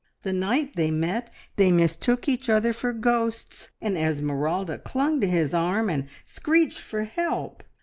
[0.23, 5.53] The night they met they mistook each other for ghosts, and Esmeralda clung to his
[5.53, 7.61] arm and screeched for help.